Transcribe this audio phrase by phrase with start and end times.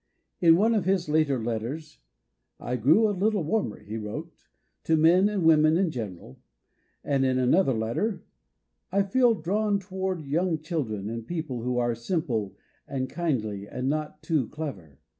[0.39, 1.99] In one of his later letters,"
[2.59, 4.47] I grow a little wanner," he wrote,
[4.85, 6.39] "to men and women in general;"
[7.03, 8.23] and in another letter,"
[8.91, 12.55] I feel drawn towards young children and people who are simple
[12.87, 14.97] and kindly and not too clever.